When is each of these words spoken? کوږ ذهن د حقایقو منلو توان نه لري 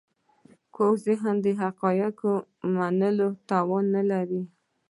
کوږ 0.75 0.93
ذهن 1.07 1.35
د 1.45 1.47
حقایقو 1.61 2.33
منلو 2.75 3.29
توان 3.49 3.85
نه 3.95 4.03
لري 4.11 4.43